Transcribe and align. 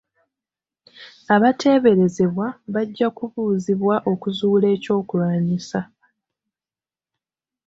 Abateeberezebwa 1.35 2.47
bajja 2.73 3.07
kubuuzibwa 3.17 3.95
okuzuula 4.11 4.67
eky'okulwanyisa. 4.75 5.79